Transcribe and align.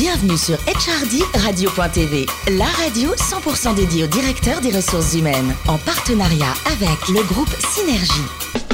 Bienvenue 0.00 0.38
sur 0.38 0.56
HRD 0.60 1.22
Radio.tv, 1.44 2.24
la 2.56 2.64
radio 2.64 3.10
100% 3.16 3.74
dédiée 3.74 4.04
aux 4.04 4.06
directeurs 4.06 4.62
des 4.62 4.70
ressources 4.70 5.12
humaines, 5.12 5.54
en 5.68 5.76
partenariat 5.76 6.54
avec 6.72 7.08
le 7.08 7.22
groupe 7.22 7.54
Synergie. 7.58 8.69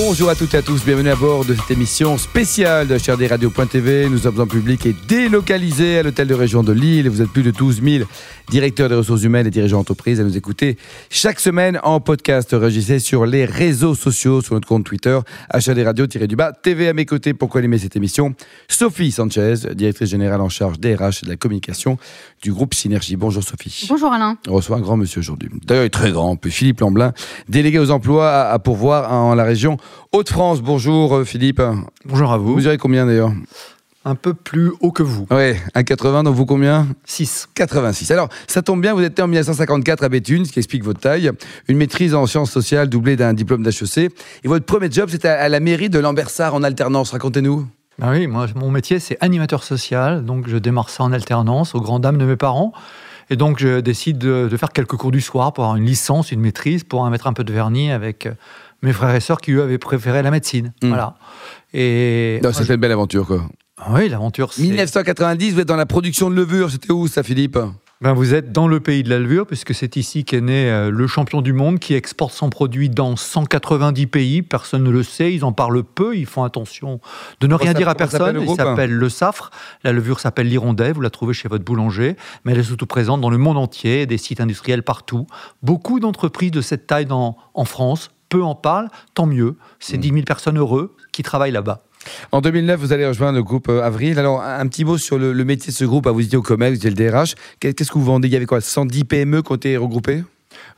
Bonjour 0.00 0.30
à 0.30 0.36
toutes 0.36 0.54
et 0.54 0.58
à 0.58 0.62
tous, 0.62 0.84
bienvenue 0.84 1.10
à 1.10 1.16
bord 1.16 1.44
de 1.44 1.54
cette 1.54 1.72
émission 1.72 2.18
spéciale 2.18 2.86
de 2.86 2.94
HRDRadio.tv. 2.94 4.08
Nous 4.08 4.18
sommes 4.18 4.40
en 4.40 4.46
public 4.46 4.86
et 4.86 4.94
délocalisés 5.08 5.98
à 5.98 6.04
l'hôtel 6.04 6.28
de 6.28 6.34
région 6.34 6.62
de 6.62 6.72
Lille. 6.72 7.10
Vous 7.10 7.20
êtes 7.20 7.30
plus 7.30 7.42
de 7.42 7.50
12 7.50 7.82
000 7.82 8.04
directeurs 8.48 8.88
des 8.88 8.94
ressources 8.94 9.24
humaines 9.24 9.48
et 9.48 9.50
dirigeants 9.50 9.78
d'entreprise 9.78 10.20
à 10.20 10.22
nous 10.22 10.36
écouter 10.36 10.78
chaque 11.10 11.40
semaine 11.40 11.80
en 11.82 11.98
podcast 11.98 12.54
enregistré 12.54 13.00
sur 13.00 13.26
les 13.26 13.44
réseaux 13.44 13.96
sociaux, 13.96 14.40
sur 14.40 14.54
notre 14.54 14.68
compte 14.68 14.84
Twitter, 14.84 15.18
HRD 15.52 15.80
Radio-du-bas, 15.84 16.52
TV 16.52 16.88
à 16.88 16.92
mes 16.92 17.04
côtés 17.04 17.34
pour 17.34 17.48
co-animer 17.48 17.78
cette 17.78 17.96
émission. 17.96 18.34
Sophie 18.68 19.10
Sanchez, 19.10 19.54
directrice 19.74 20.10
générale 20.10 20.40
en 20.40 20.48
charge 20.48 20.78
des 20.78 20.94
RH 20.94 21.22
et 21.22 21.26
de 21.26 21.30
la 21.30 21.36
communication 21.36 21.98
du 22.40 22.52
groupe 22.52 22.72
Synergie. 22.72 23.16
Bonjour 23.16 23.42
Sophie. 23.42 23.86
Bonjour 23.88 24.12
Alain. 24.12 24.38
On 24.46 24.54
reçoit 24.54 24.76
un 24.76 24.80
grand 24.80 24.96
monsieur 24.96 25.18
aujourd'hui. 25.18 25.50
D'ailleurs, 25.66 25.82
il 25.82 25.86
est 25.86 25.90
très 25.90 26.12
grand. 26.12 26.36
Puis 26.36 26.52
Philippe 26.52 26.80
Lamblin, 26.80 27.12
délégué 27.48 27.80
aux 27.80 27.90
emplois 27.90 28.30
à, 28.30 28.52
à 28.52 28.58
pourvoir 28.60 29.12
en 29.12 29.34
la 29.34 29.42
région 29.42 29.76
Hauts-de-France. 30.12 30.62
Bonjour 30.62 31.16
euh, 31.16 31.24
Philippe. 31.24 31.60
Bonjour 32.04 32.32
à 32.32 32.38
vous. 32.38 32.48
Vous 32.48 32.56
mesurez 32.56 32.78
combien 32.78 33.04
d'ailleurs 33.04 33.32
Un 34.04 34.14
peu 34.14 34.32
plus 34.32 34.72
haut 34.80 34.90
que 34.90 35.02
vous. 35.02 35.26
Oui, 35.30 35.52
1,80, 35.74 36.24
donc 36.24 36.34
vous 36.34 36.46
combien 36.46 36.86
6. 37.04 37.48
86. 37.54 38.10
Alors, 38.10 38.28
ça 38.46 38.62
tombe 38.62 38.80
bien, 38.80 38.94
vous 38.94 39.02
êtes 39.02 39.18
né 39.18 39.24
en 39.24 39.28
1954 39.28 40.04
à 40.04 40.08
Béthune, 40.08 40.46
ce 40.46 40.52
qui 40.52 40.58
explique 40.58 40.84
votre 40.84 41.00
taille. 41.00 41.30
Une 41.68 41.76
maîtrise 41.76 42.14
en 42.14 42.26
sciences 42.26 42.50
sociales 42.50 42.88
doublée 42.88 43.16
d'un 43.16 43.34
diplôme 43.34 43.62
d'HEC. 43.62 44.10
Et 44.44 44.48
votre 44.48 44.64
premier 44.64 44.90
job, 44.90 45.10
c'était 45.10 45.28
à 45.28 45.48
la 45.48 45.60
mairie 45.60 45.90
de 45.90 45.98
Lambersart 45.98 46.54
en 46.54 46.62
alternance. 46.62 47.10
Racontez-nous. 47.10 47.66
Ah 48.00 48.10
oui, 48.12 48.26
moi, 48.28 48.46
mon 48.54 48.70
métier, 48.70 49.00
c'est 49.00 49.18
animateur 49.20 49.62
social. 49.62 50.24
Donc, 50.24 50.48
je 50.48 50.56
démarre 50.56 50.88
ça 50.88 51.02
en 51.04 51.12
alternance 51.12 51.74
aux 51.74 51.80
grandes 51.80 52.02
dames 52.02 52.18
de 52.18 52.24
mes 52.24 52.36
parents. 52.36 52.72
Et 53.30 53.36
donc, 53.36 53.58
je 53.58 53.80
décide 53.80 54.16
de, 54.18 54.48
de 54.50 54.56
faire 54.56 54.70
quelques 54.72 54.96
cours 54.96 55.10
du 55.10 55.20
soir 55.20 55.52
pour 55.52 55.64
avoir 55.64 55.76
une 55.76 55.84
licence, 55.84 56.32
une 56.32 56.40
maîtrise, 56.40 56.84
pour 56.84 57.08
mettre 57.10 57.26
un 57.26 57.34
peu 57.34 57.44
de 57.44 57.52
vernis 57.52 57.90
avec 57.90 58.26
euh, 58.26 58.32
mes 58.82 58.92
frères 58.92 59.14
et 59.14 59.20
sœurs 59.20 59.40
qui, 59.40 59.52
eux, 59.52 59.62
avaient 59.62 59.78
préféré 59.78 60.22
la 60.22 60.30
médecine. 60.30 60.72
Mm. 60.82 60.88
Voilà. 60.88 61.14
Et. 61.74 62.40
Non, 62.42 62.52
C'était 62.52 62.74
une 62.74 62.80
belle 62.80 62.92
aventure, 62.92 63.26
quoi. 63.26 63.42
Ah 63.80 63.90
oui, 63.94 64.08
l'aventure, 64.08 64.52
c'est. 64.52 64.62
1990, 64.62 65.54
vous 65.54 65.60
êtes 65.60 65.68
dans 65.68 65.76
la 65.76 65.86
production 65.86 66.30
de 66.30 66.34
levure. 66.34 66.70
C'était 66.70 66.92
où, 66.92 67.06
ça, 67.06 67.22
Philippe? 67.22 67.58
Ben, 68.00 68.12
vous 68.12 68.32
êtes 68.32 68.52
dans 68.52 68.68
le 68.68 68.78
pays 68.78 69.02
de 69.02 69.10
la 69.10 69.18
levure, 69.18 69.44
puisque 69.44 69.74
c'est 69.74 69.96
ici 69.96 70.24
qu'est 70.24 70.40
né 70.40 70.70
euh, 70.70 70.88
le 70.88 71.06
champion 71.08 71.42
du 71.42 71.52
monde 71.52 71.80
qui 71.80 71.94
exporte 71.94 72.32
son 72.32 72.48
produit 72.48 72.88
dans 72.88 73.16
190 73.16 74.06
pays. 74.06 74.42
Personne 74.42 74.84
ne 74.84 74.90
le 74.90 75.02
sait, 75.02 75.32
ils 75.34 75.44
en 75.44 75.50
parlent 75.52 75.82
peu, 75.82 76.16
ils 76.16 76.26
font 76.26 76.44
attention 76.44 77.00
de 77.40 77.46
ne 77.48 77.54
rien 77.54 77.74
dire 77.74 77.88
à 77.88 77.96
personne. 77.96 78.40
Il 78.40 78.54
s'appelle 78.54 78.92
le 78.92 79.08
Safre. 79.08 79.50
La 79.82 79.92
levure 79.92 80.20
s'appelle 80.20 80.46
l'Hirondelle, 80.48 80.92
vous 80.92 81.00
la 81.00 81.10
trouvez 81.10 81.34
chez 81.34 81.48
votre 81.48 81.64
boulanger, 81.64 82.16
mais 82.44 82.52
elle 82.52 82.58
est 82.60 82.62
surtout 82.64 82.86
présente 82.86 83.20
dans 83.20 83.30
le 83.30 83.38
monde 83.38 83.56
entier, 83.58 84.06
des 84.06 84.18
sites 84.18 84.40
industriels 84.40 84.84
partout. 84.84 85.26
Beaucoup 85.64 85.98
d'entreprises 85.98 86.52
de 86.52 86.60
cette 86.60 86.86
taille 86.86 87.06
dans- 87.06 87.36
en 87.54 87.64
France, 87.64 88.10
peu 88.28 88.42
en 88.42 88.54
parlent, 88.54 88.88
tant 89.14 89.26
mieux. 89.26 89.56
C'est 89.80 89.96
Mm. 89.96 90.00
10 90.00 90.08
000 90.10 90.22
personnes 90.22 90.58
heureuses 90.58 90.88
qui 91.12 91.22
travaillent 91.22 91.52
là-bas. 91.52 91.82
En 92.32 92.40
2009, 92.40 92.80
vous 92.80 92.92
allez 92.92 93.06
rejoindre 93.06 93.36
le 93.36 93.42
groupe 93.42 93.68
euh, 93.68 93.82
Avril. 93.82 94.18
Alors, 94.18 94.40
un 94.42 94.66
petit 94.68 94.84
mot 94.84 94.96
sur 94.98 95.18
le, 95.18 95.32
le 95.32 95.44
métier 95.44 95.72
de 95.72 95.76
ce 95.76 95.84
groupe. 95.84 96.06
Vous 96.08 96.20
étiez 96.20 96.38
au 96.38 96.42
COMEX, 96.42 96.70
vous 96.70 96.86
étiez 96.86 96.90
le 96.90 96.96
DRH. 96.96 97.34
Qu'est- 97.60 97.74
Qu'est-ce 97.74 97.90
que 97.90 97.98
vous 97.98 98.04
vendez? 98.04 98.28
Il 98.28 98.32
y 98.32 98.36
avait 98.36 98.46
quoi? 98.46 98.60
110 98.60 99.04
PME 99.04 99.42
qui 99.42 99.52
ont 99.52 99.56
été 99.56 99.76
regroupées 99.76 100.22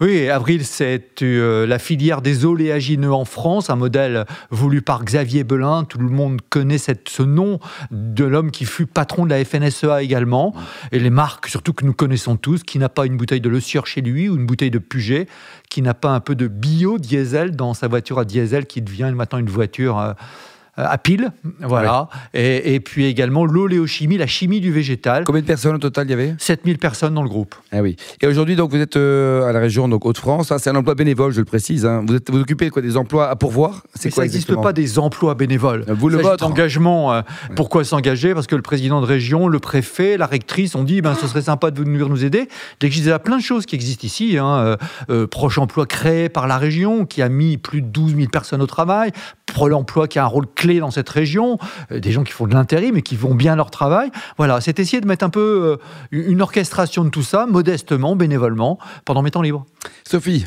Oui, 0.01 0.29
Avril, 0.29 0.65
c'est 0.65 1.23
euh, 1.23 1.67
la 1.67 1.79
filière 1.79 2.23
des 2.23 2.45
oléagineux 2.45 3.13
en 3.13 3.25
France, 3.25 3.71
un 3.71 3.77
modèle 3.77 4.25
voulu 4.51 4.83
par 4.83 5.05
Xavier 5.05 5.45
Belin. 5.45 5.85
Tout 5.85 5.99
le 5.99 6.09
monde 6.09 6.41
connaît 6.49 6.79
ce 6.79 7.23
nom 7.23 7.61
de 7.91 8.25
l'homme 8.25 8.51
qui 8.51 8.65
fut 8.65 8.87
patron 8.87 9.27
de 9.27 9.31
la 9.31 9.45
FNSEA 9.45 10.03
également. 10.03 10.55
Et 10.93 10.99
les 10.99 11.11
marques, 11.11 11.49
surtout 11.49 11.73
que 11.73 11.85
nous 11.85 11.93
connaissons 11.93 12.37
tous, 12.37 12.63
qui 12.63 12.79
n'a 12.79 12.89
pas 12.89 13.07
une 13.07 13.17
bouteille 13.17 13.43
de 13.43 13.49
Le 13.49 13.61
chez 13.61 14.01
lui 14.01 14.29
ou 14.29 14.37
une 14.37 14.47
bouteille 14.47 14.71
de 14.71 14.79
Puget, 14.79 15.27
qui 15.69 15.83
n'a 15.83 15.95
pas 15.95 16.11
un 16.11 16.21
peu 16.21 16.35
de 16.35 16.49
bio-diesel 16.49 17.55
dans 17.55 17.75
sa 17.75 17.87
voiture 17.87 18.19
à 18.19 18.25
diesel 18.25 18.67
qui 18.67 18.81
devient 18.81 19.13
maintenant 19.15 19.39
une 19.39 19.51
voiture. 19.51 19.99
euh, 19.99 20.13
à 20.89 20.99
pile, 20.99 21.33
voilà. 21.61 22.09
Et, 22.35 22.75
et 22.75 22.81
puis 22.81 23.07
également 23.07 23.45
l'oléochimie, 23.45 24.17
la 24.19 24.27
chimie 24.27 24.61
du 24.61 24.73
végétal. 24.73 25.25
Combien 25.25 25.43
de 25.43 25.47
personnes 25.47 25.75
au 25.75 25.79
total 25.79 26.07
il 26.07 26.11
y 26.11 26.15
avait? 26.15 26.35
7000 26.39 26.79
personnes 26.79 27.15
dans 27.15 27.23
le 27.23 27.29
groupe. 27.29 27.55
Ah 27.73 27.81
oui. 27.83 27.97
Et 28.21 28.27
aujourd'hui, 28.27 28.57
donc, 28.57 28.71
vous 28.71 28.79
êtes 28.81 28.97
euh, 28.97 29.45
à 29.49 29.53
la 29.53 29.61
région 29.61 29.89
donc 29.89 30.05
Hauts-de-France. 30.07 30.53
Ah, 30.53 30.59
c'est 30.59 30.71
un 30.71 30.77
emploi 30.77 30.95
bénévole, 30.95 31.33
je 31.33 31.39
le 31.41 31.45
précise. 31.45 31.87
hein. 31.87 32.05
Vous 32.07 32.15
êtes 32.15 32.31
vous 32.31 32.41
occupez 32.41 32.71
quoi? 32.71 32.83
Des 32.83 32.97
emplois 32.97 33.29
à 33.29 33.37
pourvoir? 33.37 33.83
C'est 33.95 34.11
quoi 34.11 34.17
ça 34.17 34.23
n'existe 34.23 34.55
pas 34.61 34.73
des 34.73 34.99
emplois 34.99 35.35
bénévoles. 35.35 35.85
Vous, 35.89 36.09
le 36.09 36.19
vôtre. 36.19 36.37
d'engagement. 36.39 37.13
euh, 37.13 37.23
Pourquoi 37.57 37.85
s'engager? 37.85 38.35
Parce 38.35 38.47
que 38.47 38.57
le 38.57 38.63
président 38.63 39.01
de 39.01 39.07
région, 39.07 39.49
le 39.49 39.59
préfet, 39.59 40.17
la 40.17 40.27
rectrice 40.27 40.75
ont 40.75 40.85
dit 40.85 41.01
ben, 41.01 41.15
ce 41.15 41.27
serait 41.27 41.43
sympa 41.43 41.71
de 41.71 41.79
venir 41.83 42.09
nous 42.09 42.25
aider. 42.25 42.49
Il 42.81 42.87
existe 42.87 43.05
déjà 43.05 43.19
plein 43.19 43.39
de 43.39 43.43
choses 43.43 43.67
qui 43.67 43.75
existent 43.75 44.07
ici. 44.07 44.39
Hein. 44.39 44.47
Euh, 44.59 44.77
euh, 45.11 45.27
Proche 45.27 45.59
emploi 45.59 45.87
créé 45.87 46.29
par 46.29 46.47
la 46.47 46.59
région, 46.59 47.05
qui 47.07 47.23
a 47.23 47.29
mis 47.29 47.57
plus 47.57 47.83
de 47.83 47.87
12 47.87 48.17
000 48.17 48.29
personnes 48.29 48.63
au 48.63 48.67
travail. 48.67 49.11
Pôle 49.55 49.75
emploi 49.75 50.09
qui 50.09 50.19
a 50.19 50.25
un 50.25 50.29
rôle 50.29 50.47
clé 50.55 50.81
dans 50.81 50.91
cette 50.91 51.09
région. 51.09 51.59
Euh, 51.93 52.01
des 52.01 52.13
gens 52.13 52.25
qui 52.25 52.33
font 52.33 52.47
de 52.47 52.55
l'intérim 52.55 52.97
et 52.97 53.03
qui 53.03 53.17
font 53.17 53.35
bien 53.35 53.57
leur 53.57 53.71
travail. 53.71 54.11
Voilà, 54.39 54.61
c'est 54.61 54.79
essayer 54.79 55.01
de 55.01 55.07
mettre 55.07 55.25
un 55.25 55.31
peu 55.31 55.79
euh, 55.81 56.11
une 56.11 56.43
orchestration 56.43 57.05
de 57.05 57.11
tout 57.11 57.23
ça, 57.23 57.47
modestement, 57.47 58.17
bénévolement, 58.17 58.79
pendant 59.05 59.23
mes 59.23 59.31
temps 59.31 59.43
libres. 59.43 59.65
Sophie, 60.05 60.47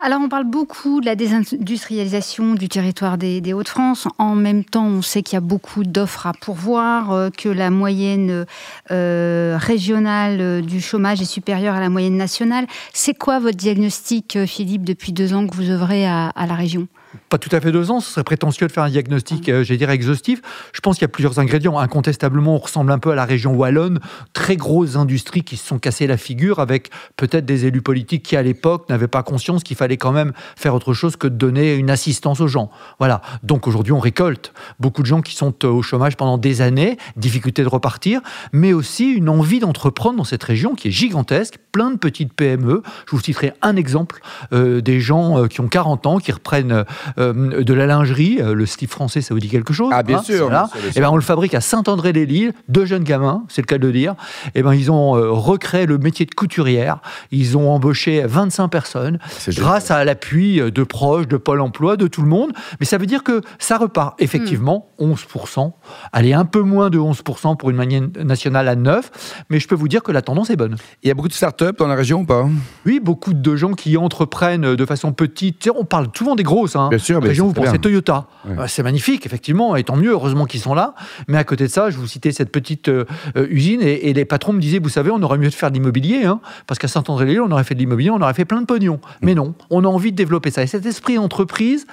Alors, 0.00 0.20
on 0.22 0.28
parle 0.28 0.44
beaucoup 0.44 1.00
de 1.00 1.06
la 1.06 1.16
désindustrialisation 1.16 2.54
du 2.54 2.68
territoire 2.68 3.18
des, 3.18 3.40
des 3.40 3.52
Hauts-de-France. 3.52 4.06
En 4.18 4.34
même 4.34 4.64
temps, 4.64 4.86
on 4.86 5.02
sait 5.02 5.22
qu'il 5.22 5.34
y 5.34 5.38
a 5.38 5.40
beaucoup 5.40 5.84
d'offres 5.84 6.26
à 6.26 6.32
pourvoir, 6.32 7.12
euh, 7.12 7.30
que 7.30 7.48
la 7.48 7.70
moyenne 7.70 8.46
euh, 8.90 9.56
régionale 9.58 10.62
du 10.62 10.80
chômage 10.80 11.20
est 11.20 11.24
supérieure 11.24 11.74
à 11.74 11.80
la 11.80 11.88
moyenne 11.88 12.16
nationale. 12.16 12.66
C'est 12.92 13.14
quoi 13.14 13.38
votre 13.38 13.56
diagnostic, 13.56 14.44
Philippe, 14.46 14.84
depuis 14.84 15.12
deux 15.12 15.34
ans 15.34 15.46
que 15.46 15.54
vous 15.54 15.70
œuvrez 15.70 16.06
à, 16.06 16.28
à 16.28 16.46
la 16.46 16.54
région? 16.54 16.86
Pas 17.28 17.38
tout 17.38 17.48
à 17.52 17.60
fait 17.60 17.72
deux 17.72 17.90
ans, 17.90 18.00
ce 18.00 18.10
serait 18.12 18.24
prétentieux 18.24 18.66
de 18.66 18.72
faire 18.72 18.82
un 18.82 18.90
diagnostic, 18.90 19.48
euh, 19.48 19.64
j'allais 19.64 19.78
dire, 19.78 19.90
exhaustif. 19.90 20.40
Je 20.72 20.80
pense 20.80 20.96
qu'il 20.96 21.02
y 21.02 21.06
a 21.06 21.08
plusieurs 21.08 21.38
ingrédients. 21.38 21.78
Incontestablement, 21.78 22.54
on 22.54 22.58
ressemble 22.58 22.92
un 22.92 22.98
peu 22.98 23.10
à 23.10 23.14
la 23.14 23.24
région 23.24 23.54
wallonne, 23.54 24.00
très 24.32 24.56
grosses 24.56 24.96
industries 24.96 25.42
qui 25.42 25.56
se 25.56 25.66
sont 25.66 25.78
cassées 25.78 26.06
la 26.06 26.16
figure 26.16 26.58
avec 26.58 26.90
peut-être 27.16 27.46
des 27.46 27.66
élus 27.66 27.82
politiques 27.82 28.22
qui, 28.22 28.36
à 28.36 28.42
l'époque, 28.42 28.88
n'avaient 28.88 29.08
pas 29.08 29.22
conscience 29.22 29.62
qu'il 29.62 29.76
fallait 29.76 29.96
quand 29.96 30.12
même 30.12 30.32
faire 30.56 30.74
autre 30.74 30.92
chose 30.92 31.16
que 31.16 31.26
de 31.26 31.34
donner 31.34 31.74
une 31.74 31.90
assistance 31.90 32.40
aux 32.40 32.48
gens. 32.48 32.70
Voilà. 32.98 33.22
Donc 33.42 33.66
aujourd'hui, 33.66 33.92
on 33.92 33.98
récolte 33.98 34.52
beaucoup 34.78 35.02
de 35.02 35.06
gens 35.06 35.22
qui 35.22 35.34
sont 35.34 35.54
euh, 35.64 35.68
au 35.68 35.82
chômage 35.82 36.16
pendant 36.16 36.38
des 36.38 36.60
années, 36.60 36.98
difficulté 37.16 37.62
de 37.62 37.68
repartir, 37.68 38.20
mais 38.52 38.72
aussi 38.72 39.10
une 39.10 39.28
envie 39.28 39.60
d'entreprendre 39.60 40.18
dans 40.18 40.24
cette 40.24 40.44
région 40.44 40.74
qui 40.74 40.88
est 40.88 40.92
gigantesque, 40.92 41.58
plein 41.72 41.90
de 41.90 41.96
petites 41.96 42.32
PME. 42.34 42.82
Je 43.06 43.10
vous 43.16 43.22
citerai 43.22 43.52
un 43.62 43.76
exemple 43.76 44.20
euh, 44.52 44.80
des 44.80 45.00
gens 45.00 45.38
euh, 45.38 45.46
qui 45.46 45.60
ont 45.60 45.68
40 45.68 46.06
ans, 46.06 46.18
qui 46.18 46.32
reprennent 46.32 46.84
euh, 47.18 47.62
de 47.62 47.74
la 47.74 47.86
lingerie. 47.86 48.38
Euh, 48.40 48.54
le 48.54 48.66
slip 48.66 48.90
français, 48.90 49.20
ça 49.20 49.34
vous 49.34 49.40
dit 49.40 49.48
quelque 49.48 49.72
chose 49.72 49.90
Ah, 49.92 50.02
bien 50.02 50.18
hein, 50.18 50.22
sûr, 50.22 50.44
voilà. 50.44 50.68
bien 50.72 50.80
sûr, 50.80 50.80
bien 50.80 50.92
Eh 50.96 51.00
ben, 51.00 51.10
on 51.10 51.16
le 51.16 51.22
fabrique 51.22 51.54
à 51.54 51.60
Saint-André-les-Lilles. 51.60 52.52
Deux 52.68 52.84
jeunes 52.84 53.04
gamins, 53.04 53.44
c'est 53.48 53.62
le 53.62 53.66
cas 53.66 53.78
de 53.78 53.86
le 53.86 53.92
dire. 53.92 54.14
Eh 54.54 54.62
ben, 54.62 54.74
ils 54.74 54.90
ont 54.90 55.16
euh, 55.16 55.30
recréé 55.30 55.86
le 55.86 55.98
métier 55.98 56.26
de 56.26 56.34
couturière. 56.34 56.98
Ils 57.30 57.56
ont 57.56 57.70
embauché 57.70 58.22
25 58.26 58.68
personnes 58.68 59.18
grâce 59.48 59.90
à 59.90 60.04
l'appui 60.04 60.60
de 60.60 60.84
proches, 60.84 61.28
de 61.28 61.36
Pôle 61.36 61.60
emploi, 61.60 61.96
de 61.96 62.06
tout 62.06 62.22
le 62.22 62.28
monde. 62.28 62.52
Mais 62.80 62.86
ça 62.86 62.98
veut 62.98 63.06
dire 63.06 63.22
que 63.22 63.42
ça 63.58 63.78
repart. 63.78 64.20
Effectivement, 64.20 64.90
11%. 64.98 65.72
Allez, 66.12 66.32
un 66.32 66.44
peu 66.44 66.62
moins 66.62 66.90
de 66.90 66.98
11% 66.98 67.56
pour 67.56 67.70
une 67.70 67.76
moyenne 67.76 68.10
nationale 68.22 68.68
à 68.68 68.76
9. 68.76 69.44
Mais 69.50 69.60
je 69.60 69.68
peux 69.68 69.74
vous 69.74 69.88
dire 69.88 70.02
que 70.02 70.12
la 70.12 70.22
tendance 70.22 70.50
est 70.50 70.56
bonne. 70.56 70.76
il 71.02 71.08
y 71.08 71.10
a 71.10 71.14
beaucoup 71.14 71.28
de 71.28 71.32
start-up 71.32 71.78
dans 71.78 71.86
la 71.86 71.94
région 71.94 72.20
ou 72.20 72.24
pas? 72.24 72.48
Oui, 72.86 73.00
beaucoup 73.00 73.32
de 73.32 73.56
gens 73.56 73.72
qui 73.72 73.96
entreprennent 73.96 74.74
de 74.74 74.86
façon 74.86 75.12
petite. 75.12 75.68
On 75.74 75.84
parle 75.84 76.08
souvent 76.16 76.34
des 76.34 76.42
grosses. 76.42 76.76
Hein. 76.76 76.87
Bien 76.88 76.98
sûr, 76.98 77.22
région, 77.22 77.44
c'est 77.44 77.48
vous 77.48 77.54
pensez 77.54 77.72
bien. 77.72 77.80
Toyota. 77.80 78.26
Ouais. 78.44 78.58
Euh, 78.58 78.64
C'est 78.66 78.82
magnifique, 78.82 79.26
effectivement, 79.26 79.76
et 79.76 79.84
tant 79.84 79.96
mieux, 79.96 80.10
heureusement 80.12 80.46
qu'ils 80.46 80.60
sont 80.60 80.74
là. 80.74 80.94
Mais 81.28 81.38
à 81.38 81.44
côté 81.44 81.64
de 81.64 81.70
ça, 81.70 81.90
je 81.90 81.96
vous 81.96 82.06
citais 82.06 82.32
cette 82.32 82.50
petite 82.50 82.88
euh, 82.88 83.04
usine, 83.36 83.80
et, 83.82 84.08
et 84.08 84.12
les 84.12 84.24
patrons 84.24 84.52
me 84.52 84.60
disaient, 84.60 84.78
vous 84.78 84.88
savez, 84.88 85.10
on 85.10 85.22
aurait 85.22 85.38
mieux 85.38 85.50
de 85.50 85.54
faire 85.54 85.70
de 85.70 85.74
l'immobilier, 85.74 86.24
hein, 86.24 86.40
parce 86.66 86.78
qu'à 86.78 86.88
Saint-André-les-Lilles, 86.88 87.40
on 87.40 87.50
aurait 87.50 87.64
fait 87.64 87.74
de 87.74 87.80
l'immobilier, 87.80 88.10
on 88.10 88.20
aurait 88.20 88.34
fait 88.34 88.44
plein 88.44 88.60
de 88.60 88.66
pognon. 88.66 89.00
Mais 89.22 89.34
non, 89.34 89.54
on 89.70 89.84
a 89.84 89.88
envie 89.88 90.12
de 90.12 90.16
développer 90.16 90.50
ça. 90.50 90.62
Et 90.62 90.66
cet 90.66 90.86
esprit 90.86 91.16
d'entreprise, 91.16 91.86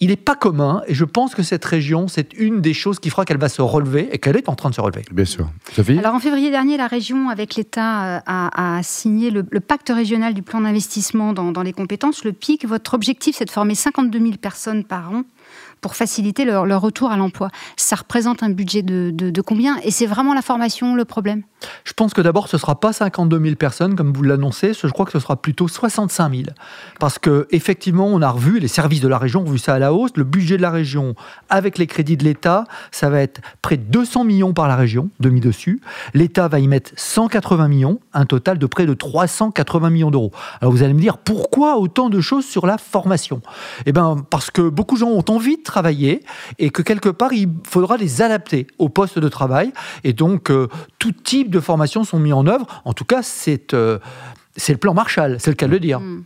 il 0.00 0.08
n'est 0.08 0.16
pas 0.16 0.34
commun, 0.34 0.82
et 0.86 0.94
je 0.94 1.04
pense 1.04 1.34
que 1.34 1.42
cette 1.42 1.64
région, 1.64 2.06
c'est 2.06 2.34
une 2.34 2.60
des 2.60 2.74
choses 2.74 2.98
qui 2.98 3.08
fera 3.08 3.24
qu'elle 3.24 3.38
va 3.38 3.48
se 3.48 3.62
relever, 3.62 4.08
et 4.12 4.18
qu'elle 4.18 4.36
est 4.36 4.48
en 4.48 4.54
train 4.54 4.70
de 4.70 4.74
se 4.74 4.80
relever. 4.80 5.04
Bien 5.10 5.24
sûr. 5.24 5.48
Sophie 5.72 5.98
Alors 5.98 6.14
en 6.14 6.20
février 6.20 6.50
dernier, 6.50 6.76
la 6.76 6.86
région, 6.86 7.30
avec 7.30 7.54
l'État, 7.54 8.16
euh, 8.16 8.20
a, 8.26 8.76
a 8.78 8.82
signé 8.82 9.30
le, 9.30 9.44
le 9.50 9.60
pacte 9.60 9.90
régional 9.94 10.34
du 10.34 10.42
plan 10.42 10.60
d'investissement 10.60 11.32
dans, 11.32 11.50
dans 11.52 11.62
les 11.62 11.72
compétences, 11.72 12.24
le 12.24 12.32
PIC. 12.32 12.66
Votre 12.66 12.94
objectif, 12.94 13.36
c'est 13.38 13.46
de 13.46 13.50
former 13.50 13.74
52 13.74 14.18
000 14.18 14.32
personnes 14.36 14.84
par 14.84 15.12
an 15.12 15.22
pour 15.86 15.94
faciliter 15.94 16.44
leur, 16.44 16.82
retour 16.82 17.12
à 17.12 17.16
l'emploi. 17.16 17.48
Ça 17.76 17.94
représente 17.94 18.42
un 18.42 18.50
budget 18.50 18.82
de, 18.82 19.40
combien? 19.40 19.76
Et 19.84 19.92
c'est 19.92 20.06
vraiment 20.06 20.34
la 20.34 20.42
formation 20.42 20.96
le 20.96 21.04
problème? 21.04 21.44
Je 21.84 21.92
pense 21.92 22.12
que 22.12 22.20
d'abord, 22.20 22.48
ce 22.48 22.56
ne 22.56 22.60
sera 22.60 22.80
pas 22.80 22.92
52 22.92 23.40
000 23.40 23.54
personnes, 23.54 23.94
comme 23.94 24.12
vous 24.12 24.24
l'annoncez, 24.24 24.72
je 24.74 24.88
crois 24.88 25.06
que 25.06 25.12
ce 25.12 25.20
sera 25.20 25.36
plutôt 25.36 25.68
65 25.68 26.34
000. 26.34 26.42
Parce 26.98 27.20
que 27.20 27.46
effectivement, 27.50 28.06
on 28.06 28.20
a 28.20 28.28
revu, 28.28 28.58
les 28.58 28.66
services 28.66 29.00
de 29.00 29.06
la 29.06 29.16
région 29.16 29.42
ont 29.42 29.50
vu 29.50 29.58
ça 29.58 29.74
à 29.74 29.78
la 29.78 29.92
hausse, 29.94 30.10
le 30.16 30.24
budget 30.24 30.56
de 30.56 30.62
la 30.62 30.70
région, 30.70 31.14
avec 31.50 31.78
les 31.78 31.86
crédits 31.86 32.16
de 32.16 32.24
l'État, 32.24 32.64
ça 32.90 33.08
va 33.08 33.20
être 33.20 33.40
près 33.62 33.76
de 33.76 33.84
200 33.84 34.24
millions 34.24 34.52
par 34.52 34.66
la 34.66 34.74
région, 34.74 35.08
demi-dessus. 35.20 35.80
L'État 36.14 36.48
va 36.48 36.58
y 36.58 36.66
mettre 36.66 36.90
180 36.96 37.68
millions, 37.68 38.00
un 38.12 38.26
total 38.26 38.58
de 38.58 38.66
près 38.66 38.86
de 38.86 38.94
380 38.94 39.90
millions 39.90 40.10
d'euros. 40.10 40.32
Alors 40.60 40.72
vous 40.72 40.82
allez 40.82 40.94
me 40.94 41.00
dire, 41.00 41.16
pourquoi 41.18 41.76
autant 41.76 42.10
de 42.10 42.20
choses 42.20 42.44
sur 42.44 42.66
la 42.66 42.76
formation? 42.76 43.40
Eh 43.86 43.92
bien, 43.92 44.16
parce 44.30 44.50
que 44.50 44.62
beaucoup 44.68 44.96
de 44.96 45.00
gens 45.00 45.10
ont 45.10 45.24
envie 45.28 45.56
de 45.56 45.62
et 46.58 46.70
que 46.70 46.82
quelque 46.82 47.08
part, 47.08 47.32
il 47.32 47.48
faudra 47.64 47.96
les 47.96 48.22
adapter 48.22 48.66
au 48.78 48.88
poste 48.88 49.18
de 49.18 49.28
travail. 49.28 49.72
Et 50.04 50.12
donc, 50.12 50.50
euh, 50.50 50.68
tout 50.98 51.12
type 51.12 51.50
de 51.50 51.60
formation 51.60 52.04
sont 52.04 52.18
mis 52.18 52.32
en 52.32 52.46
œuvre. 52.46 52.66
En 52.84 52.92
tout 52.92 53.04
cas, 53.04 53.22
c'est 53.22 53.74
euh, 53.74 53.98
le 54.68 54.76
plan 54.76 54.94
Marshall, 54.94 55.36
c'est 55.38 55.50
le 55.50 55.56
cas 55.56 55.66
de 55.66 55.72
le 55.72 55.80
dire. 55.80 56.00
Mmh. 56.00 56.24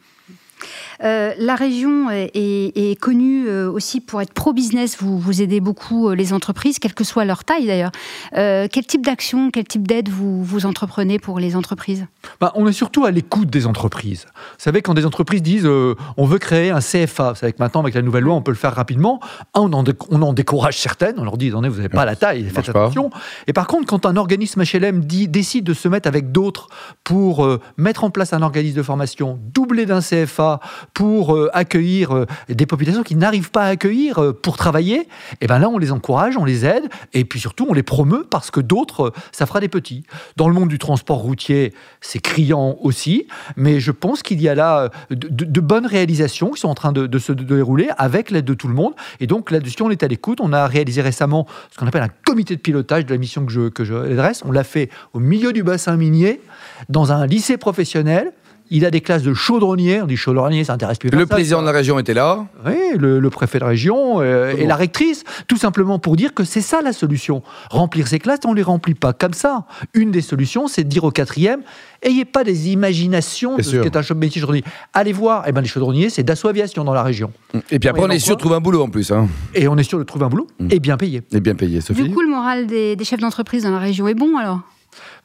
Euh, 1.02 1.32
la 1.38 1.54
région 1.54 2.10
est, 2.10 3.00
connue 3.00 3.48
euh, 3.48 3.70
aussi 3.70 4.00
pour 4.00 4.20
être 4.20 4.32
pro-business. 4.32 4.98
Vous, 5.00 5.18
vous 5.18 5.42
aidez 5.42 5.60
beaucoup 5.60 6.08
euh, 6.08 6.14
les 6.14 6.32
entreprises, 6.32 6.78
quelle 6.78 6.94
que 6.94 7.04
soit 7.04 7.24
leur 7.24 7.44
taille 7.44 7.66
d'ailleurs. 7.66 7.92
quel 8.32 8.86
type 8.86 9.04
d'action, 9.04 9.50
quel 9.50 9.64
type 9.64 9.86
d'aide 9.86 10.08
vous, 10.08 10.42
vous 10.44 10.66
entreprenez 10.66 11.18
pour 11.18 11.38
les 11.38 11.56
entreprises? 11.56 12.06
Bah, 12.40 12.52
On 12.54 12.66
est 12.66 12.72
surtout 12.72 13.04
à 13.04 13.10
l'écoute 13.10 13.48
des 13.48 13.66
entreprises. 13.66 14.26
Vous 14.34 14.54
savez, 14.58 14.82
quand 14.82 14.94
des 14.94 15.06
entreprises 15.06 15.42
disent 15.42 15.66
on 15.66 16.24
veut 16.24 16.38
créer 16.38 16.70
un 16.70 16.80
CFA, 16.80 17.30
vous 17.30 17.36
savez 17.36 17.52
que 17.52 17.58
maintenant 17.62 17.80
avec 17.80 17.94
la 17.94 18.02
nouvelle 18.02 18.24
loi 18.24 18.34
on 18.34 18.42
peut 18.42 18.50
le 18.50 18.56
faire 18.56 18.74
rapidement, 18.74 19.20
on, 19.54 19.72
en 19.72 19.84
on 20.10 20.22
en 20.22 20.32
décourage 20.32 20.78
certaines, 20.78 21.18
on 21.18 21.24
leur 21.24 21.36
dit 21.36 21.48
attendez, 21.48 21.68
vous 21.68 21.76
n'avez 21.76 21.88
pas 21.88 22.04
la 22.04 22.16
taille, 22.16 22.44
faites 22.44 22.68
attention. 22.68 23.10
Et 23.46 23.52
par 23.52 23.66
contre, 23.66 23.86
quand 23.86 24.06
un 24.06 24.16
organisme 24.16 24.62
HLM 24.62 25.04
dit, 25.04 25.28
décide 25.28 25.64
de 25.64 25.74
se 25.74 25.88
mettre 25.88 26.08
avec 26.08 26.32
d'autres 26.32 26.68
pour 27.04 27.48
mettre 27.76 28.04
en 28.04 28.10
place 28.10 28.32
un 28.32 28.42
organisme 28.42 28.76
de 28.76 28.82
formation 28.82 29.38
doublé 29.54 29.86
d'un 29.86 30.00
CFA, 30.00 30.60
pour 30.94 31.34
euh, 31.34 31.48
accueillir 31.52 32.14
euh, 32.14 32.26
des 32.48 32.66
populations 32.66 33.02
qui 33.02 33.16
n'arrivent 33.16 33.50
pas 33.50 33.64
à 33.64 33.66
accueillir 33.68 34.18
euh, 34.18 34.32
pour 34.32 34.56
travailler, 34.56 35.00
et 35.00 35.06
eh 35.42 35.46
ben 35.46 35.58
là, 35.58 35.68
on 35.68 35.78
les 35.78 35.92
encourage, 35.92 36.36
on 36.36 36.44
les 36.44 36.64
aide, 36.64 36.84
et 37.12 37.24
puis 37.24 37.40
surtout, 37.40 37.66
on 37.68 37.72
les 37.72 37.82
promeut 37.82 38.26
parce 38.28 38.50
que 38.50 38.60
d'autres, 38.60 39.12
ça 39.32 39.46
fera 39.46 39.60
des 39.60 39.68
petits. 39.68 40.04
Dans 40.36 40.48
le 40.48 40.54
monde 40.54 40.68
du 40.68 40.78
transport 40.78 41.18
routier, 41.18 41.74
c'est 42.00 42.20
criant 42.20 42.76
aussi, 42.80 43.26
mais 43.56 43.80
je 43.80 43.90
pense 43.90 44.22
qu'il 44.22 44.40
y 44.40 44.48
a 44.48 44.54
là 44.54 44.90
de, 45.10 45.60
bonnes 45.60 45.86
réalisations 45.86 46.50
qui 46.50 46.60
sont 46.60 46.68
en 46.68 46.74
train 46.74 46.92
de, 46.92 47.18
se 47.18 47.32
dérouler 47.32 47.88
avec 47.98 48.30
l'aide 48.30 48.44
de 48.44 48.54
tout 48.54 48.68
le 48.68 48.74
monde. 48.74 48.94
Et 49.20 49.26
donc 49.26 49.50
là-dessus, 49.50 49.82
on 49.82 49.90
est 49.90 50.02
à 50.02 50.08
l'écoute. 50.08 50.40
On 50.40 50.52
a 50.52 50.66
réalisé 50.66 51.02
récemment 51.02 51.46
ce 51.70 51.78
qu'on 51.78 51.86
appelle 51.86 52.02
un 52.02 52.10
comité 52.24 52.56
de 52.56 52.60
pilotage 52.60 53.04
de 53.06 53.12
la 53.12 53.18
mission 53.18 53.44
que 53.44 53.52
je, 53.52 53.68
que 53.68 53.84
je 53.84 53.94
adresse. 53.94 54.42
On 54.44 54.52
l'a 54.52 54.64
fait 54.64 54.88
au 55.12 55.20
milieu 55.20 55.52
du 55.52 55.62
bassin 55.62 55.96
minier, 55.96 56.40
dans 56.88 57.12
un 57.12 57.26
lycée 57.26 57.56
professionnel 57.56 58.32
il 58.70 58.84
a 58.84 58.90
des 58.90 59.00
classes 59.00 59.22
de 59.22 59.34
chaudronniers. 59.34 60.02
On 60.02 60.06
dit 60.06 60.16
chaudronnier, 60.16 60.64
ça 60.64 60.74
intéresse 60.74 60.98
plus 60.98 61.10
Le 61.10 61.26
président 61.26 61.60
de 61.60 61.66
la 61.66 61.72
région 61.72 61.98
était 61.98 62.14
là. 62.14 62.46
Oui, 62.64 62.76
le, 62.96 63.30
préfet 63.30 63.58
de 63.58 63.64
région 63.64 64.20
euh, 64.20 64.54
et 64.56 64.66
la 64.66 64.76
rectrice, 64.76 65.24
tout 65.46 65.56
simplement 65.56 65.98
pour 65.98 66.16
dire 66.16 66.34
que 66.34 66.44
c'est 66.44 66.60
ça 66.60 66.80
la 66.82 66.92
solution. 66.92 67.42
Remplir 67.70 68.06
ces 68.06 68.18
classes, 68.18 68.40
on 68.44 68.52
ne 68.52 68.56
les 68.56 68.62
remplit 68.62 68.94
pas 68.94 69.12
comme 69.12 69.34
ça. 69.34 69.64
Une 69.94 70.10
des 70.10 70.20
solutions, 70.20 70.68
c'est 70.68 70.84
de 70.84 70.88
dire 70.88 71.04
au 71.04 71.10
quatrième, 71.10 71.62
ayez 72.02 72.24
pas 72.24 72.44
des 72.44 72.70
imaginations 72.70 73.56
de 73.56 73.62
ce 73.62 73.76
qu'est 73.76 73.96
un 73.96 74.14
métier 74.14 74.40
chaudronnier. 74.40 74.64
Allez 74.92 75.12
voir, 75.12 75.44
eh 75.46 75.52
ben, 75.52 75.60
les 75.60 75.68
chaudronniers, 75.68 76.10
c'est 76.10 76.22
Dassault 76.22 76.48
Aviation 76.48 76.84
dans 76.84 76.94
la 76.94 77.02
région. 77.02 77.32
Et 77.70 77.78
puis 77.78 77.88
après, 77.88 78.02
on, 78.02 78.10
est 78.10 78.18
sûr 78.18 78.36
de 78.36 78.40
trouver 78.40 78.56
un 78.56 78.60
boulot 78.60 78.82
en 78.82 78.88
plus. 78.88 79.10
Hein. 79.10 79.28
Et 79.54 79.68
on 79.68 79.76
est 79.76 79.82
sûr 79.82 79.98
de 79.98 80.04
trouver 80.04 80.24
un 80.24 80.28
boulot 80.28 80.46
mm. 80.58 80.68
et 80.70 80.80
bien 80.80 80.96
payé. 80.96 81.22
Et 81.32 81.40
bien 81.40 81.54
payé, 81.54 81.80
Sophie. 81.80 82.04
Du 82.04 82.14
coup, 82.14 82.22
le 82.22 82.28
moral 82.28 82.66
des 82.66 82.96
chefs 83.02 83.20
d'entreprise 83.20 83.64
dans 83.64 83.70
la 83.70 83.78
région 83.78 84.06
est 84.08 84.14
bon 84.14 84.36
alors? 84.36 84.60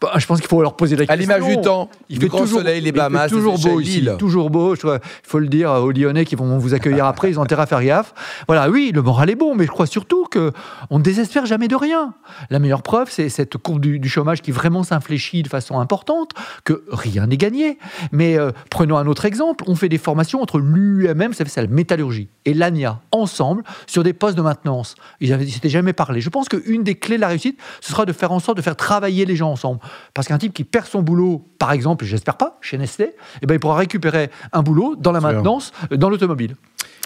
Bah, 0.01 0.11
je 0.17 0.25
pense 0.25 0.39
qu'il 0.39 0.49
faut 0.49 0.61
leur 0.61 0.75
poser 0.75 0.95
la 0.95 1.05
question. 1.05 1.13
À 1.13 1.37
l'image 1.37 1.55
du 1.55 1.61
temps, 1.61 1.89
il 2.09 2.19
fait 2.19 2.27
toujours, 2.27 2.59
soleil, 2.59 2.81
les 2.81 2.91
Bahamas, 2.91 3.29
toujours 3.29 3.57
beau 3.57 3.79
ici, 3.79 4.07
toujours 4.19 4.49
beau. 4.49 4.75
Il 4.75 4.99
faut 5.23 5.39
le 5.39 5.47
dire 5.47 5.71
aux 5.71 5.91
Lyonnais 5.91 6.25
qui 6.25 6.35
vont 6.35 6.57
vous 6.57 6.73
accueillir 6.73 7.05
après, 7.05 7.29
ils 7.29 7.39
ont 7.39 7.43
intérêt 7.43 7.63
à 7.63 7.65
faire 7.65 7.83
gaffe. 7.83 8.13
Voilà, 8.47 8.69
oui, 8.69 8.91
le 8.93 9.01
moral 9.01 9.29
est 9.29 9.35
bon, 9.35 9.55
mais 9.55 9.65
je 9.65 9.71
crois 9.71 9.85
surtout 9.85 10.24
que 10.35 10.51
on 10.89 10.99
ne 10.99 11.03
désespère 11.03 11.45
jamais 11.45 11.67
de 11.67 11.75
rien. 11.75 12.13
La 12.49 12.59
meilleure 12.59 12.83
preuve, 12.83 13.09
c'est 13.09 13.29
cette 13.29 13.57
courbe 13.57 13.79
du, 13.79 14.09
chômage 14.09 14.41
qui 14.41 14.51
vraiment 14.51 14.83
s'infléchit 14.83 15.43
de 15.43 15.47
façon 15.47 15.79
importante, 15.79 16.31
que 16.63 16.83
rien 16.91 17.27
n'est 17.27 17.37
gagné. 17.37 17.77
Mais 18.11 18.37
euh, 18.37 18.51
prenons 18.69 18.97
un 18.97 19.07
autre 19.07 19.25
exemple. 19.25 19.63
On 19.67 19.75
fait 19.75 19.89
des 19.89 19.97
formations 19.97 20.41
entre 20.41 20.59
l'UMM, 20.59 21.33
ça 21.33 21.45
fait 21.45 21.61
la 21.61 21.67
métallurgie, 21.67 22.27
et 22.43 22.53
l'ANIA, 22.53 22.99
ensemble, 23.11 23.63
sur 23.87 24.03
des 24.03 24.13
postes 24.13 24.37
de 24.37 24.41
maintenance. 24.41 24.95
Ils 25.21 25.35
ne 25.35 25.45
s'étaient 25.45 25.69
jamais 25.69 25.93
parlé. 25.93 26.19
Je 26.19 26.29
pense 26.29 26.49
qu'une 26.49 26.83
des 26.83 26.95
clés 26.95 27.15
de 27.15 27.21
la 27.21 27.29
réussite, 27.29 27.59
ce 27.79 27.91
sera 27.91 28.05
de 28.05 28.11
faire 28.11 28.31
en 28.31 28.39
sorte 28.39 28.57
de 28.57 28.61
faire 28.61 28.75
travailler 28.75 29.25
les 29.25 29.37
gens 29.37 29.51
ensemble. 29.51 29.79
Parce 30.13 30.27
qu'un 30.27 30.37
type 30.37 30.53
qui 30.53 30.65
perd 30.65 30.87
son 30.87 31.01
boulot, 31.01 31.45
par 31.59 31.71
exemple, 31.71 32.03
j'espère 32.03 32.35
pas, 32.35 32.57
chez 32.61 32.77
Nestlé, 32.77 33.11
eh 33.41 33.45
ben, 33.45 33.55
il 33.55 33.59
pourra 33.59 33.77
récupérer 33.77 34.29
un 34.51 34.61
boulot 34.61 34.95
dans 34.97 35.13
la 35.13 35.21
maintenance, 35.21 35.71
euh, 35.91 35.97
dans 35.97 36.09
l'automobile. 36.09 36.55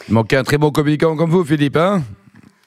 Il 0.07 0.15
manquait 0.15 0.37
un 0.37 0.43
très 0.43 0.57
bon 0.57 0.71
communicant 0.71 1.15
comme 1.15 1.29
vous, 1.29 1.43
Philippe. 1.43 1.77
Hein? 1.77 2.01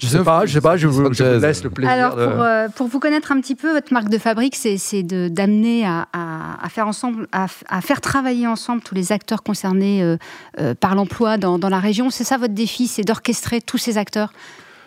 Je 0.03 0.09
sais 0.09 0.25
pas, 0.25 0.47
je 0.47 0.53
sais 0.55 0.61
pas, 0.61 0.77
je 0.77 0.89
vous, 0.89 1.09
laisse 1.11 1.63
le 1.63 1.71
plaisir. 1.71 1.93
Alors, 1.93 2.15
pour, 2.15 2.43
euh, 2.43 2.69
pour, 2.75 2.89
vous 2.89 2.99
connaître 2.99 3.31
un 3.31 3.41
petit 3.41 3.55
peu, 3.55 3.73
votre 3.73 3.93
marque 3.93 4.09
de 4.09 4.19
fabrique, 4.19 4.57
c'est 4.57 5.03
d'amener 5.05 5.87
à, 5.87 6.09
à, 6.13 6.69
faire 6.69 6.89
ensemble, 6.89 7.29
à, 7.31 7.47
à, 7.69 7.81
faire 7.81 8.01
travailler 8.01 8.49
ensemble 8.49 8.83
tous 8.83 8.97
les 8.97 9.13
acteurs 9.13 9.45
concernés 9.45 10.03
euh, 10.03 10.75
par 10.75 10.97
l'emploi 10.97 11.39
dans, 11.39 11.57
dans, 11.57 11.69
la 11.69 11.79
région. 11.79 12.11
C'est 12.11 12.25
ça 12.25 12.37
votre 12.37 12.55
défi, 12.55 12.89
c'est 12.89 13.05
d'orchestrer 13.05 13.61
tous 13.61 13.79
ces 13.79 13.97
acteurs? 13.97 14.33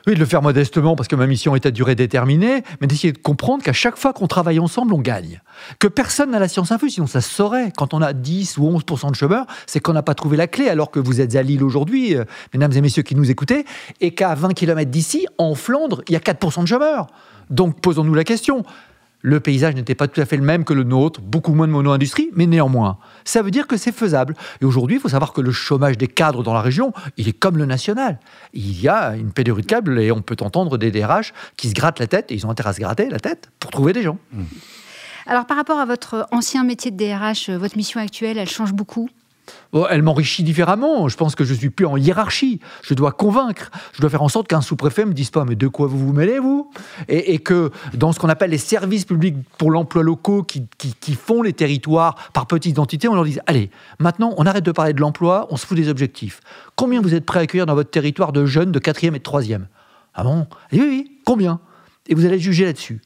Oui, 0.07 0.13
de 0.13 0.19
le 0.19 0.25
faire 0.25 0.41
modestement 0.41 0.95
parce 0.95 1.07
que 1.07 1.15
ma 1.15 1.25
mission 1.27 1.55
est 1.55 1.65
à 1.65 1.71
durée 1.71 1.95
déterminée, 1.95 2.63
mais 2.79 2.87
d'essayer 2.87 3.11
de 3.11 3.17
comprendre 3.17 3.63
qu'à 3.63 3.73
chaque 3.73 3.97
fois 3.97 4.13
qu'on 4.13 4.27
travaille 4.27 4.59
ensemble, 4.59 4.93
on 4.93 4.99
gagne. 4.99 5.41
Que 5.79 5.87
personne 5.87 6.31
n'a 6.31 6.39
la 6.39 6.47
science 6.47 6.71
infuse, 6.71 6.93
sinon 6.93 7.07
ça 7.07 7.21
saurait. 7.21 7.71
Quand 7.75 7.93
on 7.93 8.01
a 8.01 8.13
10 8.13 8.57
ou 8.57 8.69
11% 8.77 9.11
de 9.11 9.15
chômeurs, 9.15 9.45
c'est 9.65 9.79
qu'on 9.79 9.93
n'a 9.93 10.03
pas 10.03 10.13
trouvé 10.13 10.37
la 10.37 10.47
clé, 10.47 10.69
alors 10.69 10.91
que 10.91 10.99
vous 10.99 11.21
êtes 11.21 11.35
à 11.35 11.41
Lille 11.41 11.63
aujourd'hui, 11.63 12.15
euh, 12.15 12.23
mesdames 12.53 12.73
et 12.73 12.81
messieurs 12.81 13.03
qui 13.03 13.15
nous 13.15 13.31
écoutez, 13.31 13.65
et 14.01 14.11
qu'à 14.11 14.35
20 14.35 14.53
km 14.53 14.89
d'ici, 14.91 15.25
en 15.37 15.55
Flandre, 15.55 16.03
il 16.07 16.13
y 16.13 16.15
a 16.15 16.19
4% 16.19 16.61
de 16.61 16.67
chômeurs. 16.67 17.07
Donc 17.49 17.79
posons-nous 17.79 18.13
la 18.13 18.23
question 18.23 18.63
le 19.21 19.39
paysage 19.39 19.75
n'était 19.75 19.95
pas 19.95 20.07
tout 20.07 20.21
à 20.21 20.25
fait 20.25 20.37
le 20.37 20.43
même 20.43 20.63
que 20.63 20.73
le 20.73 20.83
nôtre, 20.83 21.21
beaucoup 21.21 21.53
moins 21.53 21.67
de 21.67 21.71
mono-industrie, 21.71 22.29
mais 22.35 22.45
néanmoins, 22.45 22.97
ça 23.23 23.41
veut 23.41 23.51
dire 23.51 23.67
que 23.67 23.77
c'est 23.77 23.91
faisable. 23.91 24.35
Et 24.61 24.65
aujourd'hui, 24.65 24.97
il 24.97 24.99
faut 24.99 25.09
savoir 25.09 25.33
que 25.33 25.41
le 25.41 25.51
chômage 25.51 25.97
des 25.97 26.07
cadres 26.07 26.43
dans 26.43 26.53
la 26.53 26.61
région, 26.61 26.93
il 27.17 27.27
est 27.27 27.33
comme 27.33 27.57
le 27.57 27.65
national. 27.65 28.19
Il 28.53 28.79
y 28.79 28.87
a 28.87 29.15
une 29.15 29.31
pénurie 29.31 29.63
de 29.63 29.67
câbles 29.67 29.99
et 29.99 30.11
on 30.11 30.21
peut 30.21 30.37
entendre 30.41 30.77
des 30.77 30.91
DRH 30.91 31.33
qui 31.57 31.69
se 31.69 31.73
grattent 31.73 31.99
la 31.99 32.07
tête, 32.07 32.31
et 32.31 32.35
ils 32.35 32.45
ont 32.45 32.49
intérêt 32.49 32.69
à 32.69 32.73
se 32.73 32.79
gratter 32.79 33.09
la 33.09 33.19
tête 33.19 33.49
pour 33.59 33.71
trouver 33.71 33.93
des 33.93 34.03
gens. 34.03 34.17
Alors 35.27 35.45
par 35.47 35.57
rapport 35.57 35.79
à 35.79 35.85
votre 35.85 36.27
ancien 36.31 36.63
métier 36.63 36.91
de 36.91 36.97
DRH, 36.97 37.49
euh, 37.49 37.57
votre 37.57 37.77
mission 37.77 37.99
actuelle, 37.99 38.37
elle 38.37 38.49
change 38.49 38.73
beaucoup? 38.73 39.09
Elle 39.89 40.01
m'enrichit 40.01 40.43
différemment. 40.43 41.07
Je 41.07 41.17
pense 41.17 41.35
que 41.35 41.43
je 41.43 41.53
suis 41.53 41.69
plus 41.69 41.85
en 41.85 41.97
hiérarchie. 41.97 42.59
Je 42.83 42.93
dois 42.93 43.11
convaincre. 43.11 43.71
Je 43.93 44.01
dois 44.01 44.09
faire 44.09 44.21
en 44.21 44.29
sorte 44.29 44.47
qu'un 44.47 44.61
sous-préfet 44.61 45.05
me 45.05 45.13
dise 45.13 45.29
pas 45.29 45.45
mais 45.45 45.55
de 45.55 45.67
quoi 45.67 45.87
vous 45.87 45.97
vous 45.97 46.13
mêlez 46.13 46.39
vous? 46.39 46.71
Et, 47.07 47.39
que 47.39 47.71
dans 47.93 48.11
ce 48.11 48.19
qu'on 48.19 48.29
appelle 48.29 48.51
les 48.51 48.57
services 48.57 49.05
publics 49.05 49.35
pour 49.57 49.71
l'emploi 49.71 50.03
locaux 50.03 50.43
qui, 50.43 50.67
font 51.15 51.41
les 51.41 51.53
territoires 51.53 52.15
par 52.33 52.47
petites 52.47 52.79
entités, 52.79 53.07
on 53.07 53.15
leur 53.15 53.25
dise 53.25 53.41
allez 53.47 53.69
maintenant 53.99 54.33
on 54.37 54.45
arrête 54.45 54.63
de 54.63 54.71
parler 54.71 54.93
de 54.93 55.01
l'emploi, 55.01 55.47
on 55.49 55.57
se 55.57 55.65
fout 55.65 55.77
des 55.77 55.89
objectifs. 55.89 56.41
Combien 56.75 57.01
vous 57.01 57.13
êtes 57.13 57.25
prêt 57.25 57.39
à 57.39 57.43
accueillir 57.43 57.65
dans 57.65 57.75
votre 57.75 57.89
territoire 57.89 58.31
de 58.31 58.45
jeunes 58.45 58.71
de 58.71 58.79
quatrième 58.79 59.15
et 59.15 59.19
de 59.19 59.23
troisième? 59.23 59.67
Ah 60.13 60.23
bon? 60.23 60.47
Oui 60.71 60.81
oui 60.81 61.11
combien? 61.25 61.59
Et 62.07 62.15
vous 62.15 62.25
allez 62.25 62.39
juger 62.39 62.65
là-dessus. 62.65 63.01